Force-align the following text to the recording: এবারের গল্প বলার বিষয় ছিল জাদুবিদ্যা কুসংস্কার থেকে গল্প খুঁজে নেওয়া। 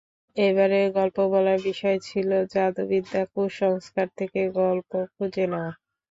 এবারের 0.37 0.87
গল্প 0.91 1.17
বলার 1.31 1.59
বিষয় 1.63 1.97
ছিল 2.01 2.29
জাদুবিদ্যা 2.53 3.21
কুসংস্কার 3.33 4.07
থেকে 4.19 4.41
গল্প 4.59 4.91
খুঁজে 5.13 5.45
নেওয়া। 5.47 5.71